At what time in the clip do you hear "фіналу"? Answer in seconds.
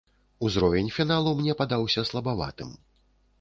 0.95-1.33